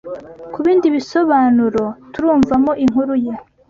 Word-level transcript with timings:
ku 0.53 0.59
bindi 0.65 0.87
bisobabanuro 0.95 1.83
turumvamo 2.13 2.71
inkuru 2.83 3.13
ye 3.25 3.33